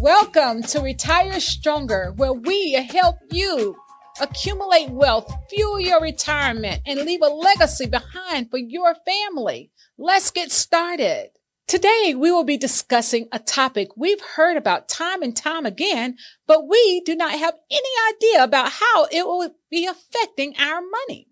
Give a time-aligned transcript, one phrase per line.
[0.00, 3.76] Welcome to Retire Stronger, where we help you
[4.18, 9.72] accumulate wealth, fuel your retirement, and leave a legacy behind for your family.
[9.98, 11.32] Let's get started.
[11.68, 16.66] Today, we will be discussing a topic we've heard about time and time again, but
[16.66, 21.28] we do not have any idea about how it will be affecting our money.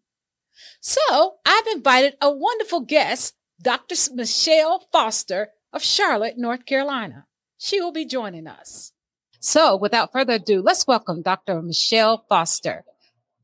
[0.83, 3.95] So I've invited a wonderful guest, Dr.
[4.13, 7.25] Michelle Foster of Charlotte, North Carolina.
[7.59, 8.93] She will be joining us.
[9.41, 11.61] So without further ado, let's welcome Dr.
[11.61, 12.85] Michelle Foster.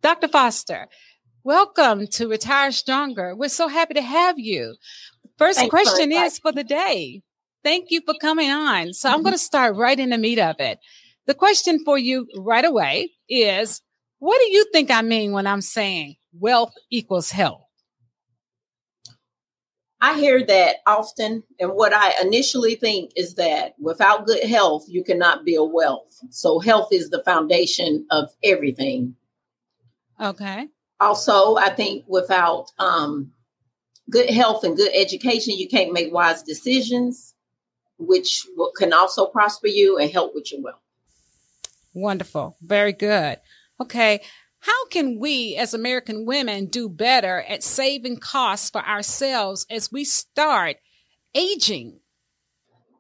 [0.03, 0.29] Dr.
[0.29, 0.87] Foster,
[1.43, 3.35] welcome to Retire Stronger.
[3.35, 4.77] We're so happy to have you.
[5.37, 7.23] First Thanks question for is for the day.
[7.65, 8.93] Thank you for coming on.
[8.93, 9.17] So mm-hmm.
[9.17, 10.79] I'm going to start right in the meat of it.
[11.27, 13.83] The question for you right away is,
[14.21, 17.64] what do you think I mean when I'm saying wealth equals health?
[20.05, 21.45] I hear that often.
[21.59, 26.21] And what I initially think is that without good health, you cannot build wealth.
[26.29, 29.17] So, health is the foundation of everything.
[30.21, 30.69] Okay.
[31.01, 33.33] Also, I think without um,
[34.11, 37.35] good health and good education, you can't make wise decisions,
[37.97, 40.83] which can also prosper you and help with your wealth.
[41.95, 42.59] Wonderful.
[42.61, 43.39] Very good.
[43.81, 44.21] Okay.
[44.65, 50.05] How can we as American women do better at saving costs for ourselves as we
[50.05, 50.77] start
[51.35, 52.01] aging?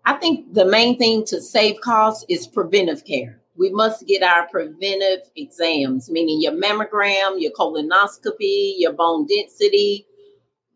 [0.04, 3.40] I think the main thing to save costs is preventive care.
[3.56, 10.06] We must get our preventive exams, meaning your mammogram, your colonoscopy, your bone density,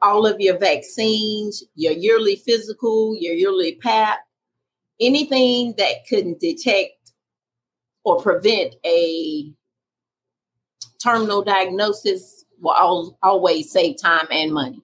[0.01, 4.21] all of your vaccines, your yearly physical, your yearly PAP,
[4.99, 7.13] anything that can detect
[8.05, 9.53] or prevent a
[11.03, 14.83] terminal diagnosis will al- always save time and money.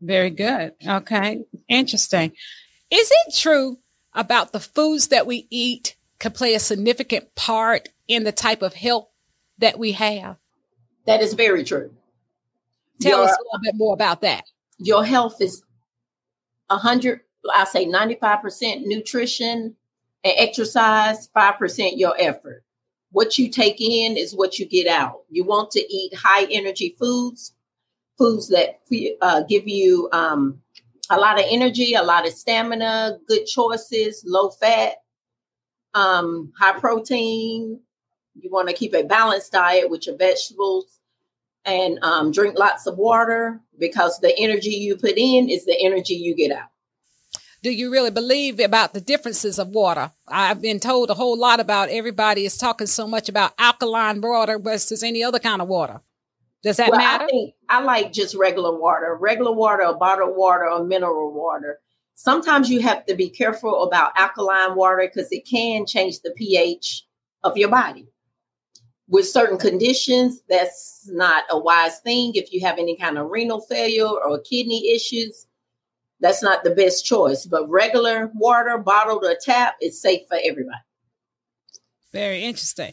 [0.00, 0.72] Very good.
[0.86, 1.44] Okay.
[1.68, 2.32] Interesting.
[2.90, 3.78] Is it true
[4.12, 8.74] about the foods that we eat could play a significant part in the type of
[8.74, 9.08] health
[9.58, 10.36] that we have?
[11.06, 11.92] That is very true.
[13.00, 14.44] Tell your, us a little bit more about that.
[14.78, 15.62] Your health is
[16.68, 17.20] a hundred,
[17.52, 19.76] I say 95% nutrition
[20.24, 22.64] and exercise, 5% your effort
[23.12, 25.20] what you take in is what you get out.
[25.30, 27.54] You want to eat high energy foods,
[28.18, 28.80] foods that
[29.20, 30.60] uh, give you um,
[31.10, 34.94] a lot of energy, a lot of stamina, good choices, low fat,
[35.94, 37.80] um, high protein.
[38.34, 41.00] You want to keep a balanced diet with your vegetables
[41.66, 46.14] and um, drink lots of water because the energy you put in is the energy
[46.14, 46.71] you get out
[47.62, 50.10] do you really believe about the differences of water?
[50.26, 54.58] I've been told a whole lot about everybody is talking so much about alkaline water
[54.58, 56.00] versus any other kind of water.
[56.64, 57.24] Does that well, matter?
[57.24, 61.80] I, think I like just regular water, regular water, or bottled water, or mineral water.
[62.14, 67.04] Sometimes you have to be careful about alkaline water because it can change the pH
[67.42, 68.08] of your body.
[69.08, 72.32] With certain conditions, that's not a wise thing.
[72.34, 75.46] If you have any kind of renal failure or kidney issues,
[76.22, 77.44] that's not the best choice.
[77.44, 80.78] But regular water, bottled or tap, is safe for everybody.
[82.12, 82.92] Very interesting.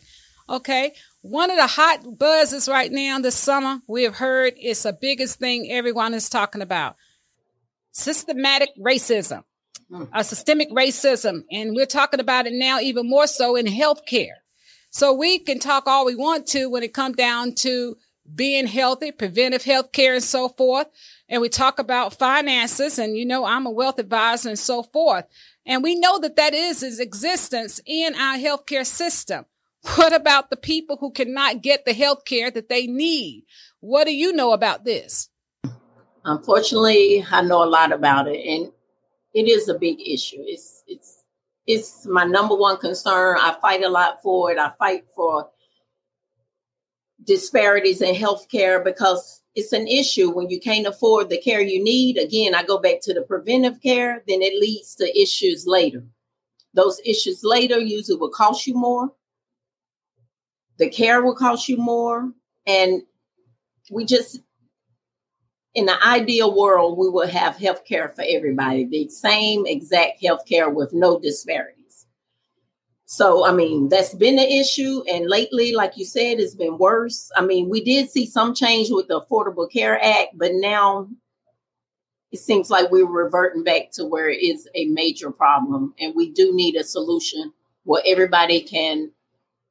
[0.50, 0.94] Okay.
[1.22, 5.38] One of the hot buzzes right now this summer, we have heard is the biggest
[5.38, 6.96] thing everyone is talking about
[7.92, 9.44] systematic racism,
[9.92, 10.10] mm.
[10.12, 11.44] a systemic racism.
[11.52, 14.38] And we're talking about it now even more so in healthcare.
[14.90, 17.98] So we can talk all we want to when it comes down to
[18.34, 20.88] being healthy, preventive health care and so forth
[21.30, 25.26] and we talk about finances and you know i'm a wealth advisor and so forth.
[25.66, 29.46] And we know that that is its existence in our healthcare system.
[29.96, 33.46] What about the people who cannot get the health care that they need?
[33.80, 35.30] What do you know about this?
[36.26, 38.72] Unfortunately i know a lot about it and
[39.34, 40.44] it is a big issue.
[40.46, 41.24] It's it's
[41.68, 43.38] it's my number one concern.
[43.40, 44.58] I fight a lot for it.
[44.58, 45.50] I fight for
[47.24, 52.18] disparities in healthcare because it's an issue when you can't afford the care you need.
[52.18, 56.04] Again, I go back to the preventive care, then it leads to issues later.
[56.74, 59.12] Those issues later usually will cost you more.
[60.78, 62.32] The care will cost you more.
[62.66, 63.02] And
[63.92, 64.40] we just,
[65.74, 70.46] in the ideal world, we will have health care for everybody, the same exact health
[70.48, 71.79] care with no disparity.
[73.12, 75.02] So, I mean, that's been an issue.
[75.12, 77.32] And lately, like you said, it's been worse.
[77.36, 81.10] I mean, we did see some change with the Affordable Care Act, but now
[82.32, 85.96] it seems like we're reverting back to where it is a major problem.
[86.00, 87.52] And we do need a solution
[87.84, 89.10] where everybody can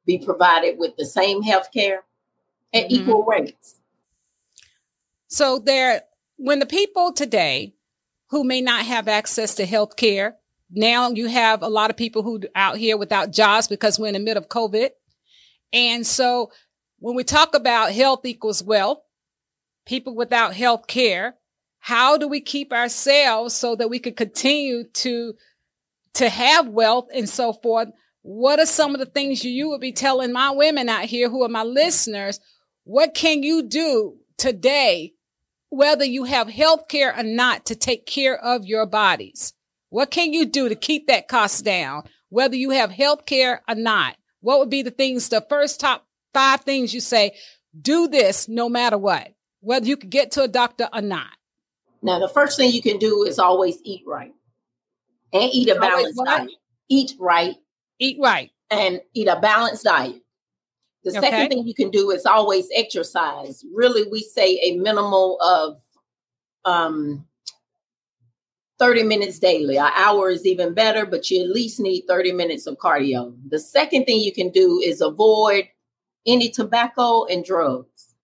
[0.05, 2.03] be provided with the same health care
[2.73, 2.93] at mm-hmm.
[2.93, 3.79] equal rates.
[5.29, 6.01] So, there,
[6.35, 7.73] when the people today
[8.31, 10.35] who may not have access to health care,
[10.69, 14.13] now you have a lot of people who out here without jobs because we're in
[14.13, 14.89] the middle of COVID.
[15.73, 16.51] And so
[16.99, 18.99] when we talk about health equals wealth,
[19.85, 21.35] people without health care,
[21.79, 25.33] how do we keep ourselves so that we could continue to
[26.15, 27.89] to have wealth and so forth?
[28.21, 31.43] What are some of the things you would be telling my women out here who
[31.43, 32.39] are my listeners?
[32.83, 35.13] What can you do today,
[35.69, 39.53] whether you have health care or not, to take care of your bodies?
[39.89, 43.75] What can you do to keep that cost down, whether you have health care or
[43.75, 44.15] not?
[44.41, 47.35] What would be the things, the first top five things you say,
[47.79, 51.31] do this no matter what, whether you can get to a doctor or not?
[52.01, 54.33] Now, the first thing you can do is always eat right
[55.33, 56.51] and eat a balanced diet.
[56.87, 57.55] Eat right.
[57.99, 58.51] Eat right.
[58.71, 60.21] And eat a balanced diet.
[61.03, 61.29] The okay.
[61.29, 63.63] second thing you can do is always exercise.
[63.73, 65.81] Really, we say a minimal of
[66.65, 67.25] um,
[68.79, 69.77] 30 minutes daily.
[69.77, 73.35] An hour is even better, but you at least need 30 minutes of cardio.
[73.49, 75.67] The second thing you can do is avoid
[76.25, 78.15] any tobacco and drugs.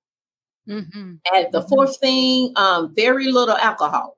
[0.67, 1.15] Mm-hmm.
[1.33, 1.67] And the mm-hmm.
[1.67, 4.17] fourth thing, um, very little alcohol.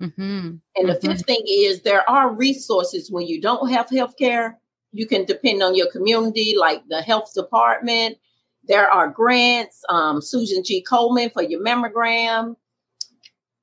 [0.00, 0.56] Mm-hmm.
[0.76, 1.20] And the fifth mm-hmm.
[1.22, 4.58] thing is there are resources when you don't have health care.
[4.92, 8.18] You can depend on your community, like the health department.
[8.64, 10.84] There are grants, um, Susan G.
[10.88, 12.56] Komen for your mammogram.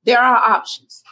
[0.04, 1.02] There are options.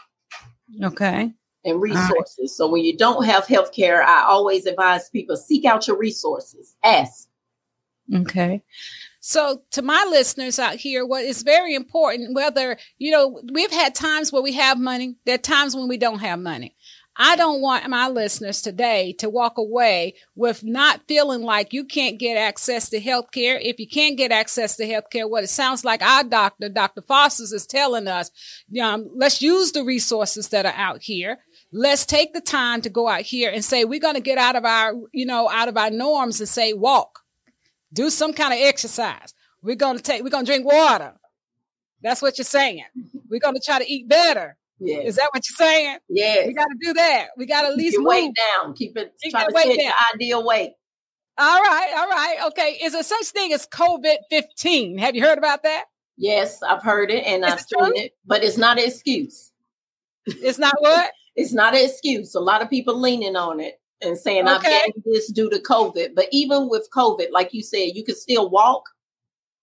[0.82, 1.32] Okay.
[1.64, 2.36] And resources.
[2.38, 2.48] Right.
[2.48, 6.76] So when you don't have health care, I always advise people seek out your resources.
[6.84, 7.28] Ask.
[8.14, 8.62] Okay.
[9.20, 13.96] So to my listeners out here, what is very important, whether, you know, we've had
[13.96, 16.75] times where we have money, there are times when we don't have money.
[17.18, 22.18] I don't want my listeners today to walk away with not feeling like you can't
[22.18, 23.58] get access to health care.
[23.58, 27.00] If you can't get access to health care, what it sounds like our doctor, Dr.
[27.00, 28.30] Foster's is telling us,
[28.82, 31.38] um, let's use the resources that are out here.
[31.72, 34.56] Let's take the time to go out here and say, we're going to get out
[34.56, 37.20] of our, you know, out of our norms and say, walk,
[37.92, 39.32] do some kind of exercise.
[39.62, 41.14] We're going to take, we're going to drink water.
[42.02, 42.84] That's what you're saying.
[43.28, 44.56] We're going to try to eat better.
[44.78, 44.98] Yeah.
[44.98, 45.98] Is that what you're saying?
[46.08, 46.46] Yeah.
[46.46, 47.28] We got to do that.
[47.36, 48.74] We got to at least Keep weight down.
[48.74, 49.14] Keep it.
[49.22, 49.78] Keep try to weight down.
[49.78, 50.72] your ideal weight.
[51.38, 51.92] All right.
[51.96, 52.36] All right.
[52.48, 52.78] Okay.
[52.82, 54.98] Is there such thing as COVID fifteen?
[54.98, 55.84] Have you heard about that?
[56.16, 57.92] Yes, I've heard it and Is I've it seen true?
[57.94, 59.52] it, but it's not an excuse.
[60.26, 61.10] It's not what?
[61.36, 62.34] it's not an excuse.
[62.34, 64.54] A lot of people leaning on it and saying okay.
[64.54, 66.14] I've gotten this due to COVID.
[66.14, 68.88] But even with COVID, like you said, you can still walk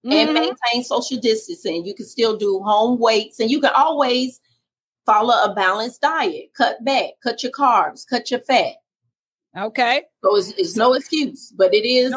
[0.06, 0.13] mm-hmm.
[0.13, 1.86] and maintain social distancing.
[1.86, 4.39] You can still do home weights, and you can always
[5.06, 8.74] follow a balanced diet, cut back, cut your carbs, cut your fat.
[9.58, 10.04] Okay.
[10.24, 12.16] So it's, it's no excuse, but it is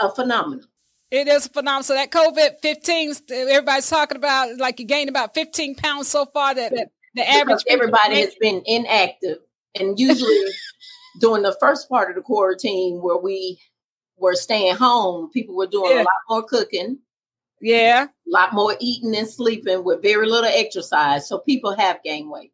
[0.00, 0.66] a phenomenon.
[1.10, 1.84] It is a phenomenon.
[1.84, 6.54] So that COVID 15, everybody's talking about like you gained about 15 pounds so far
[6.54, 7.64] that, that the average.
[7.68, 9.38] everybody has been inactive.
[9.78, 10.36] And usually
[11.20, 13.60] during the first part of the quarantine where we
[14.16, 16.02] were staying home, people were doing yeah.
[16.02, 16.98] a lot more cooking.
[17.60, 18.04] Yeah.
[18.04, 21.28] A lot more eating and sleeping with very little exercise.
[21.28, 22.52] So people have gained weight.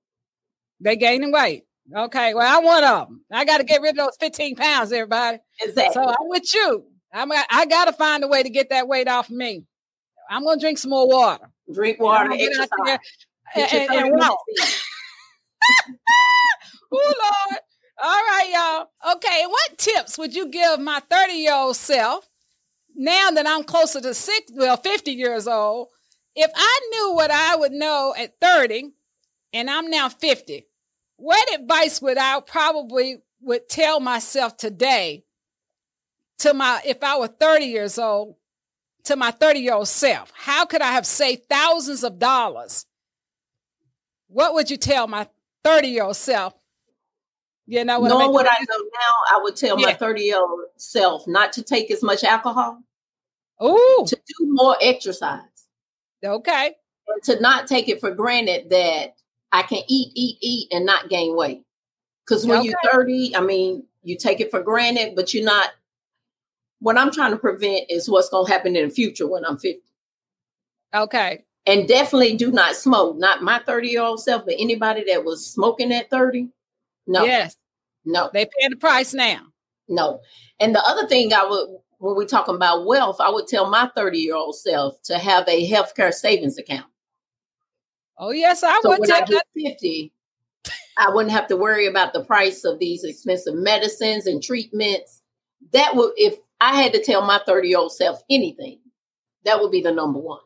[0.80, 1.64] They gaining weight.
[1.94, 2.34] Okay.
[2.34, 3.24] Well, I'm one of them.
[3.30, 5.38] I got to get rid of those 15 pounds, everybody.
[5.60, 5.94] Exactly.
[5.94, 6.84] So I'm with you.
[7.12, 9.64] I'm, I got to find a way to get that weight off of me.
[10.30, 11.50] I'm going to drink some more water.
[11.72, 12.98] Drink water, exercise.
[13.54, 14.38] And, and, and walk.
[16.92, 17.14] oh,
[17.50, 17.60] Lord.
[18.02, 19.14] All right, y'all.
[19.16, 19.44] Okay.
[19.46, 22.28] What tips would you give my 30 year old self
[22.94, 25.88] now that I'm closer to six, well, 50 years old,
[26.34, 28.92] if I knew what I would know at 30
[29.52, 30.66] and I'm now 50,
[31.16, 35.24] what advice would I probably would tell myself today
[36.38, 38.36] to my, if I were 30 years old,
[39.04, 40.32] to my 30 year old self?
[40.34, 42.86] How could I have saved thousands of dollars?
[44.28, 45.28] What would you tell my
[45.62, 46.54] 30 year old self
[47.66, 49.86] you know what Knowing I what I know now, I would tell yeah.
[49.86, 52.82] my 30 year old self not to take as much alcohol.
[53.58, 55.40] Oh, to do more exercise.
[56.24, 56.74] Okay.
[57.06, 59.14] And to not take it for granted that
[59.52, 61.62] I can eat, eat, eat, and not gain weight.
[62.26, 62.68] Because when okay.
[62.68, 65.70] you're 30, I mean, you take it for granted, but you're not.
[66.80, 69.56] What I'm trying to prevent is what's going to happen in the future when I'm
[69.56, 69.80] 50.
[70.94, 71.44] Okay.
[71.66, 73.16] And definitely do not smoke.
[73.16, 76.48] Not my 30 year old self, but anybody that was smoking at 30
[77.06, 77.24] no.
[77.24, 77.56] Yes.
[78.04, 78.30] No.
[78.32, 79.42] They pay the price now.
[79.88, 80.20] No.
[80.60, 81.68] And the other thing I would,
[81.98, 85.48] when we're talking about wealth, I would tell my 30 year old self to have
[85.48, 86.86] a healthcare savings account.
[88.18, 90.12] Oh, yes, I so would when I get 50,
[90.96, 95.20] I wouldn't have to worry about the price of these expensive medicines and treatments.
[95.72, 98.78] That would, if I had to tell my 30 year old self anything,
[99.44, 100.40] that would be the number one.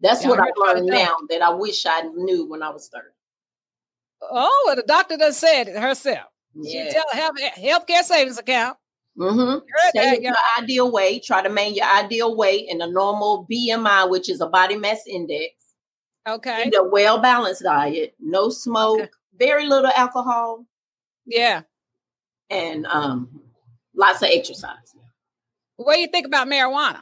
[0.00, 3.06] That's yeah, what I've learned now that I wish I knew when I was 30.
[4.30, 6.28] Oh, well, the doctor done said it herself.
[6.54, 6.88] Yeah.
[6.88, 8.76] She tell have healthcare savings account.
[9.18, 9.58] Mm-hmm.
[9.88, 11.24] Stay your ideal weight.
[11.24, 15.02] Try to maintain your ideal weight in a normal BMI, which is a body mass
[15.06, 15.54] index.
[16.26, 16.64] Okay.
[16.66, 18.14] Eat a well balanced diet.
[18.20, 19.00] No smoke.
[19.00, 19.10] Okay.
[19.38, 20.66] Very little alcohol.
[21.26, 21.62] Yeah.
[22.48, 23.40] And um,
[23.94, 24.94] lots of exercise.
[25.76, 27.00] What do you think about marijuana?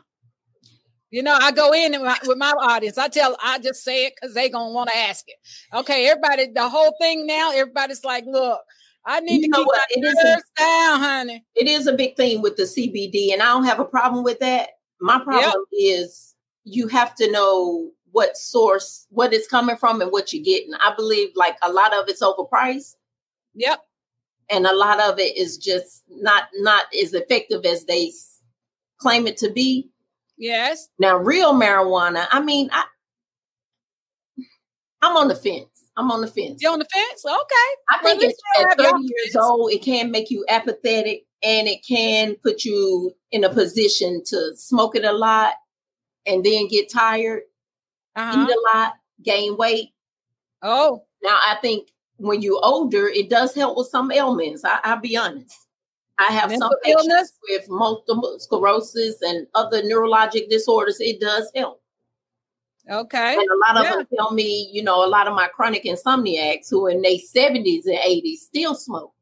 [1.11, 2.97] You know, I go in with my audience.
[2.97, 5.37] I tell, I just say it because they gonna want to ask it.
[5.75, 8.61] Okay, everybody, the whole thing now, everybody's like, look,
[9.05, 9.81] I need you to keep what?
[9.97, 11.45] my nerves down, honey.
[11.57, 14.39] It is a big thing with the CBD, and I don't have a problem with
[14.41, 14.71] that.
[15.01, 16.01] My problem yep.
[16.01, 20.75] is you have to know what source, what it's coming from, and what you're getting.
[20.75, 22.95] I believe like a lot of it's overpriced.
[23.55, 23.81] Yep.
[24.51, 28.13] And a lot of it is just not not as effective as they
[29.01, 29.90] claim it to be.
[30.41, 30.89] Yes.
[30.99, 32.85] Now, real marijuana, I mean, I,
[35.03, 35.67] I'm on the fence.
[35.99, 36.63] I'm on the fence.
[36.63, 37.25] You're on the fence?
[37.27, 37.71] Okay.
[37.91, 42.37] I think well, at 30 years old, it can make you apathetic and it can
[42.43, 45.53] put you in a position to smoke it a lot
[46.27, 47.43] and then get tired,
[48.17, 48.47] uh-huh.
[48.49, 49.91] eat a lot, gain weight.
[50.63, 51.05] Oh.
[51.23, 54.65] Now, I think when you're older, it does help with some ailments.
[54.65, 55.55] I, will be honest.
[56.21, 60.99] I have Mental some illness with multiple sclerosis and other neurologic disorders.
[61.01, 61.81] It does help.
[62.91, 63.35] Okay.
[63.35, 63.97] And a lot of yeah.
[63.97, 67.87] them tell me, you know, a lot of my chronic insomniacs who in their 70s
[67.87, 69.15] and 80s still smoke.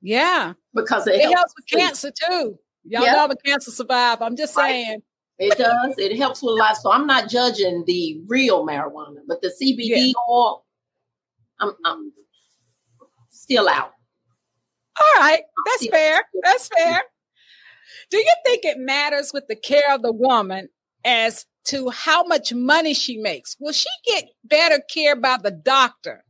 [0.00, 0.54] Yeah.
[0.74, 1.82] Because it, it helps, helps with sleep.
[1.82, 2.58] cancer too.
[2.84, 4.22] Y'all know the cancer survive.
[4.22, 4.70] I'm just right.
[4.70, 5.02] saying.
[5.38, 5.94] It does.
[5.98, 6.78] It helps with a lot.
[6.78, 10.12] So I'm not judging the real marijuana, but the CBD yeah.
[10.30, 10.64] oil,
[11.60, 12.12] I'm, I'm
[13.28, 13.92] still out.
[14.98, 16.22] All right, that's fair.
[16.42, 17.02] That's fair.
[18.10, 20.68] Do you think it matters with the care of the woman
[21.04, 23.56] as to how much money she makes?
[23.60, 26.24] Will she get better care by the doctor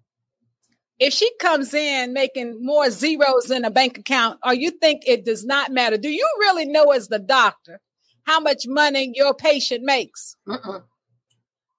[0.98, 5.24] if she comes in making more zeros in a bank account, or you think it
[5.24, 5.98] does not matter?
[5.98, 7.80] Do you really know as the doctor
[8.24, 10.36] how much money your patient makes?
[10.48, 10.82] Mm-mm.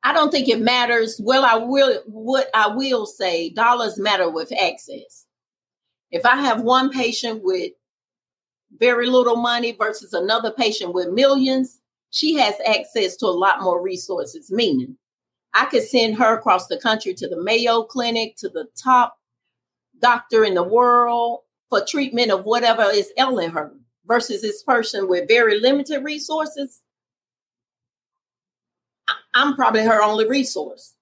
[0.03, 1.19] I don't think it matters.
[1.21, 2.01] Well, I will.
[2.05, 5.25] What I will say, dollars matter with access.
[6.11, 7.73] If I have one patient with
[8.77, 11.79] very little money versus another patient with millions,
[12.11, 14.51] she has access to a lot more resources.
[14.51, 14.97] Meaning,
[15.53, 19.17] I could send her across the country to the Mayo Clinic, to the top
[19.99, 23.73] doctor in the world for treatment of whatever is ailing her,
[24.05, 26.81] versus this person with very limited resources.
[29.33, 30.93] I'm probably her only resource.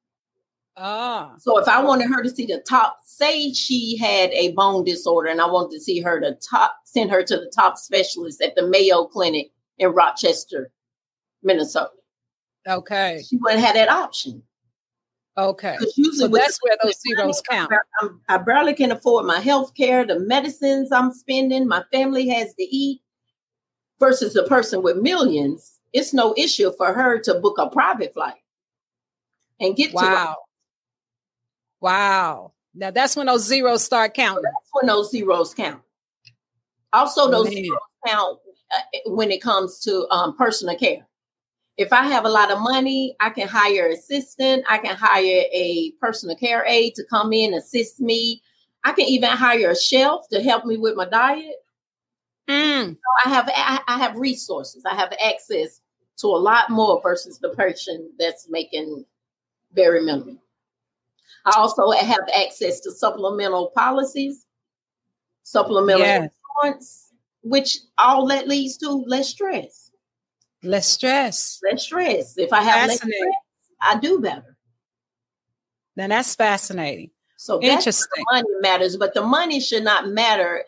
[0.78, 1.36] Ah.
[1.40, 5.30] So if I wanted her to see the top, say she had a bone disorder
[5.30, 8.56] and I wanted to see her to top, send her to the top specialist at
[8.56, 10.72] the Mayo Clinic in Rochester,
[11.44, 11.92] Minnesota.
[12.68, 13.24] Okay.
[13.28, 14.44] She wouldn't have that option.
[15.38, 15.78] Okay.
[15.96, 17.72] Usually so that's where those zeros count.
[18.30, 22.64] I barely can afford my health care, the medicines I'm spending, my family has to
[22.64, 23.02] eat,
[24.00, 25.80] versus a person with millions.
[25.94, 28.36] It's no issue for her to book a private flight
[29.60, 30.02] and get wow.
[30.02, 30.36] to
[31.82, 32.54] Wow.
[32.74, 34.44] Now that's when those zeros start counting.
[34.44, 35.82] That's when those zeros count.
[36.94, 37.64] Also, those Man.
[37.64, 38.40] zeros count
[38.74, 41.08] uh, when it comes to um, personal care.
[41.78, 44.64] If I have a lot of money, I can hire an assistant.
[44.70, 48.42] I can hire a personal care aide to come in assist me.
[48.86, 51.56] I can even hire a chef to help me with my diet.
[52.50, 52.94] Mm.
[52.94, 53.50] So I have
[53.88, 54.86] I have resources.
[54.86, 55.82] I have access
[56.20, 59.06] to a lot more versus the person that's making
[59.74, 60.38] very minimal.
[61.46, 64.46] I also have access to supplemental policies,
[65.44, 66.30] supplemental yes.
[66.64, 69.92] insurance, which all that leads to less stress.
[70.64, 71.62] Less stress.
[71.70, 72.38] Less stress.
[72.38, 73.14] If I have less stress,
[73.80, 74.58] I do better.
[75.96, 77.12] Then that's fascinating.
[77.38, 78.24] So interesting.
[78.32, 80.64] money matters, but the money should not matter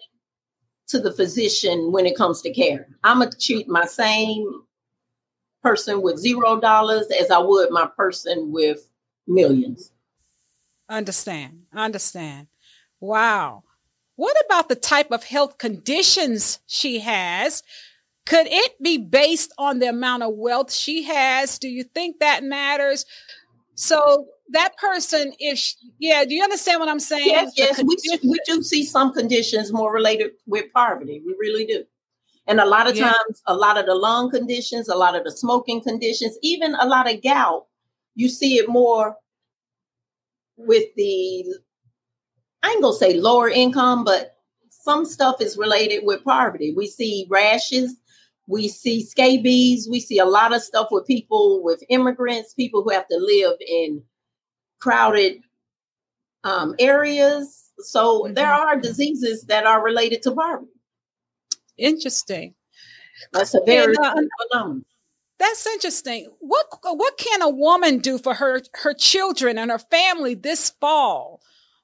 [0.90, 2.88] to the physician when it comes to care.
[3.04, 4.62] I'm gonna treat my same
[5.64, 8.90] person with zero dollars as I would my person with
[9.28, 9.92] millions.
[10.90, 11.64] Understand.
[11.74, 12.48] Understand.
[13.00, 13.64] Wow.
[14.16, 17.62] What about the type of health conditions she has?
[18.26, 21.60] Could it be based on the amount of wealth she has?
[21.60, 23.06] Do you think that matters?
[23.76, 27.28] So that person, if she, yeah, do you understand what I'm saying?
[27.28, 27.84] Yes, yes.
[27.84, 27.96] We,
[28.28, 31.22] we do see some conditions more related with poverty.
[31.26, 31.84] We really do.
[32.48, 33.12] And a lot of yeah.
[33.12, 36.88] times, a lot of the lung conditions, a lot of the smoking conditions, even a
[36.88, 37.68] lot of gout,
[38.16, 39.16] you see it more
[40.58, 41.46] with the
[42.64, 44.36] I ain't gonna say lower income, but
[44.70, 46.74] some stuff is related with poverty.
[46.76, 47.96] We see rashes,
[48.48, 52.90] we see scabies, we see a lot of stuff with people with immigrants, people who
[52.90, 54.02] have to live in
[54.80, 55.42] crowded
[56.44, 57.72] um, areas.
[57.80, 58.34] So mm-hmm.
[58.34, 60.70] there are diseases that are related to barbering.
[61.78, 62.56] Interesting.
[63.34, 64.16] That's a very and, uh,
[64.50, 64.86] phenomenon.
[65.40, 66.30] That's interesting.
[66.40, 71.42] What what can a woman do for her her children and her family this fall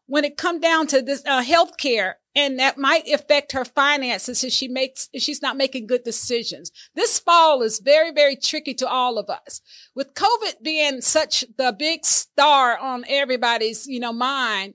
[0.07, 4.43] when it come down to this uh, health care and that might affect her finances
[4.43, 6.71] if she makes if she's not making good decisions.
[6.95, 9.61] This fall is very very tricky to all of us.
[9.95, 14.73] With COVID being such the big star on everybody's, you know, mind,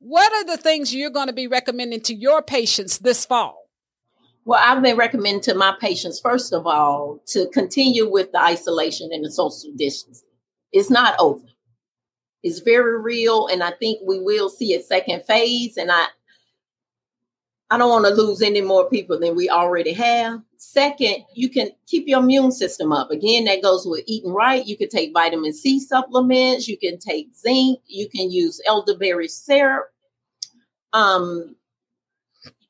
[0.00, 3.67] what are the things you're going to be recommending to your patients this fall?
[4.48, 9.10] Well, I've been recommending to my patients, first of all, to continue with the isolation
[9.12, 10.26] and the social distancing.
[10.72, 11.44] It's not over.
[12.42, 15.76] It's very real, and I think we will see a second phase.
[15.76, 16.06] And I,
[17.68, 20.40] I don't want to lose any more people than we already have.
[20.56, 23.10] Second, you can keep your immune system up.
[23.10, 24.66] Again, that goes with eating right.
[24.66, 26.66] You can take vitamin C supplements.
[26.66, 27.80] You can take zinc.
[27.86, 29.90] You can use elderberry syrup.
[30.94, 31.54] Um,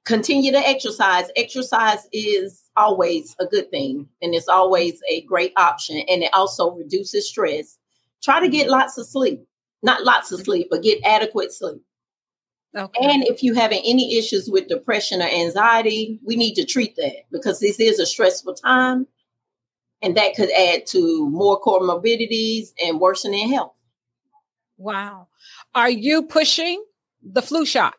[0.09, 1.27] continue to exercise.
[1.37, 6.03] Exercise is always a good thing and it's always a great option.
[6.09, 7.79] And it also reduces stress.
[8.23, 8.73] Try to get mm-hmm.
[8.73, 9.47] lots of sleep.
[9.83, 11.83] Not lots of sleep, but get adequate sleep.
[12.77, 13.01] Okay.
[13.01, 17.27] And if you're having any issues with depression or anxiety, we need to treat that
[17.31, 19.07] because this is a stressful time
[20.01, 23.75] and that could add to more comorbidities and worsening health.
[24.79, 25.29] Wow.
[25.75, 26.83] Are you pushing
[27.23, 27.95] the flu shot?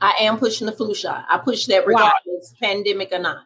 [0.00, 1.26] I am pushing the flu shot.
[1.28, 2.68] I push that regardless, wow.
[2.68, 3.44] pandemic or not.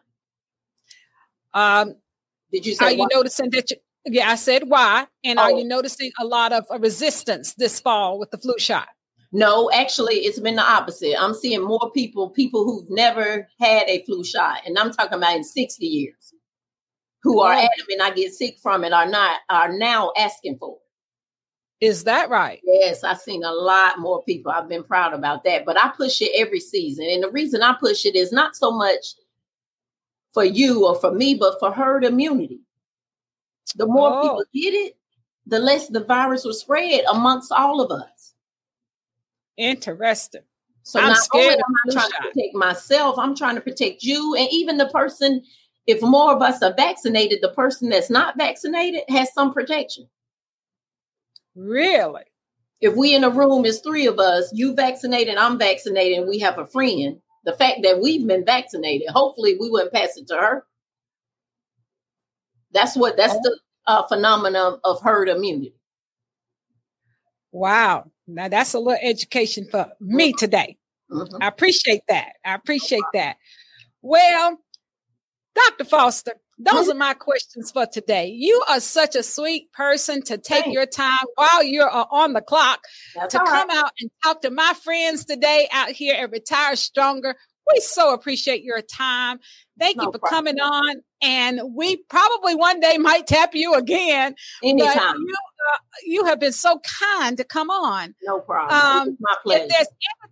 [1.53, 1.95] Um,
[2.51, 2.85] Did you say?
[2.85, 3.03] Are why?
[3.03, 3.71] you noticing that?
[3.71, 5.07] You, yeah, I said why.
[5.23, 5.43] And oh.
[5.43, 8.87] are you noticing a lot of resistance this fall with the flu shot?
[9.31, 11.15] No, actually, it's been the opposite.
[11.19, 15.35] I'm seeing more people, people who've never had a flu shot, and I'm talking about
[15.35, 16.33] in 60 years,
[17.21, 20.84] who are adamant I get sick from it, are not are now asking for it.
[21.81, 22.61] Is that right?
[22.63, 24.51] Yes, I've seen a lot more people.
[24.51, 25.65] I've been proud about that.
[25.65, 27.05] But I push it every season.
[27.09, 29.05] And the reason I push it is not so much
[30.33, 32.61] for you or for me, but for herd immunity.
[33.75, 34.21] The more oh.
[34.21, 34.97] people get it,
[35.45, 38.33] the less the virus will spread amongst all of us.
[39.57, 40.41] Interesting.
[40.83, 42.21] So I'm not only am I trying shot.
[42.21, 45.43] to protect myself, I'm trying to protect you and even the person.
[45.87, 50.07] If more of us are vaccinated, the person that's not vaccinated has some protection.
[51.55, 52.23] Really?
[52.81, 56.39] If we in a room is three of us, you vaccinated, I'm vaccinated, and we
[56.39, 60.35] have a friend, the fact that we've been vaccinated, hopefully we wouldn't pass it to
[60.35, 60.65] her.
[62.73, 63.39] That's what that's oh.
[63.41, 65.73] the uh, phenomenon of herd immunity.
[67.51, 68.11] Wow.
[68.27, 70.37] Now that's a little education for me mm-hmm.
[70.37, 70.77] today.
[71.09, 71.37] Mm-hmm.
[71.41, 72.33] I appreciate that.
[72.43, 73.37] I appreciate that.
[74.01, 74.59] Well,
[75.55, 75.85] Dr.
[75.85, 78.27] Foster, those are my questions for today.
[78.27, 80.73] You are such a sweet person to take Thanks.
[80.73, 82.81] your time while you're on the clock
[83.15, 83.77] That's to come right.
[83.77, 87.35] out and talk to my friends today out here at Retire Stronger.
[87.73, 89.39] We so appreciate your time.
[89.79, 90.55] Thank no you for problem.
[90.55, 91.01] coming on.
[91.21, 94.35] And we probably one day might tap you again.
[94.63, 95.17] Anytime.
[95.17, 98.13] You, uh, you, have been so kind to come on.
[98.23, 98.79] No problem.
[98.79, 99.63] Um, my pleasure.
[99.63, 99.87] If there's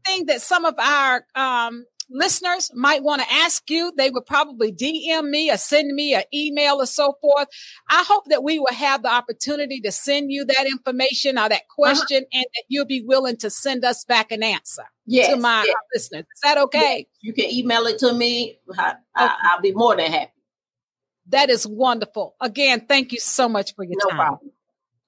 [0.08, 4.72] anything that some of our um, listeners might want to ask you, they would probably
[4.72, 7.48] DM me or send me an email or so forth.
[7.90, 11.62] I hope that we will have the opportunity to send you that information or that
[11.62, 11.76] uh-huh.
[11.76, 12.40] question uh-huh.
[12.40, 15.76] and that you'll be willing to send us back an answer yes, to my yes.
[15.94, 16.26] listeners.
[16.34, 17.08] Is that okay?
[17.22, 18.60] You can email it to me.
[18.78, 20.32] I, will be more than happy.
[21.28, 22.36] That is wonderful.
[22.40, 24.18] Again, thank you so much for your no time.
[24.18, 24.52] Problem.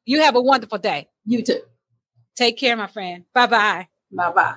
[0.06, 1.10] You have a wonderful day.
[1.26, 1.62] You too.
[2.36, 3.26] Take care, my friend.
[3.34, 3.88] Bye bye.
[4.12, 4.56] Bye bye.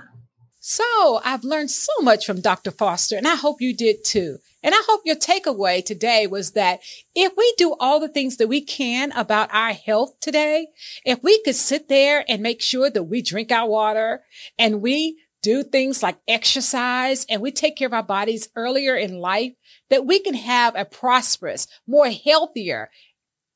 [0.61, 2.71] So I've learned so much from Dr.
[2.71, 4.39] Foster, and I hope you did too.
[4.63, 6.81] And I hope your takeaway today was that
[7.15, 10.69] if we do all the things that we can about our health today,
[11.05, 14.25] if we could sit there and make sure that we drink our water
[14.59, 19.21] and we do things like exercise and we take care of our bodies earlier in
[19.21, 19.53] life,
[19.91, 22.91] that we can have a prosperous, more healthier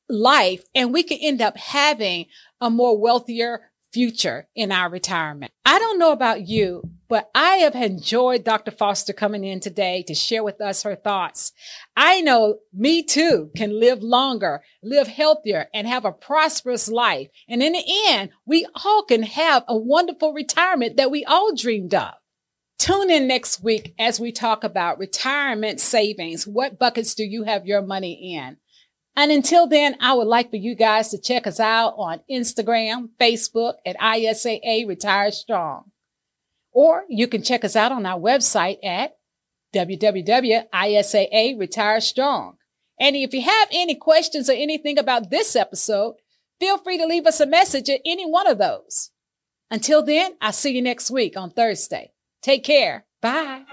[0.07, 2.27] life and we can end up having
[2.61, 5.51] a more wealthier, future in our retirement.
[5.65, 8.71] I don't know about you, but I have enjoyed Dr.
[8.71, 11.53] Foster coming in today to share with us her thoughts.
[11.95, 17.29] I know me too can live longer, live healthier, and have a prosperous life.
[17.47, 21.93] And in the end, we all can have a wonderful retirement that we all dreamed
[21.93, 22.13] of.
[22.79, 26.45] Tune in next week as we talk about retirement savings.
[26.45, 28.57] What buckets do you have your money in?
[29.15, 33.09] And until then, I would like for you guys to check us out on Instagram,
[33.19, 35.91] Facebook at ISAA Retire Strong.
[36.71, 39.15] Or you can check us out on our website at
[39.75, 42.57] www.isaa Retire Strong.
[42.99, 46.15] And if you have any questions or anything about this episode,
[46.59, 49.11] feel free to leave us a message at any one of those.
[49.69, 52.13] Until then, I'll see you next week on Thursday.
[52.41, 53.05] Take care.
[53.21, 53.65] Bye.